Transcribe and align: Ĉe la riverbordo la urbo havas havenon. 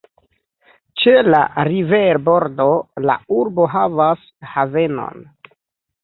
Ĉe 1.01 1.11
la 1.33 1.41
riverbordo 1.67 2.67
la 3.09 3.17
urbo 3.41 3.67
havas 3.75 4.23
havenon. 4.55 5.21